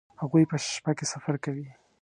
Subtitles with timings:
[0.21, 1.67] هغوی په شپه کې سفر کوي